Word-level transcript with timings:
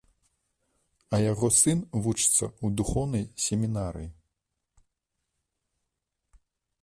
А 1.15 1.19
яго 1.31 1.47
сын 1.61 1.79
вучыцца 2.05 2.45
ў 2.63 2.67
духоўнай 2.79 3.25
семінарыі. 3.47 4.09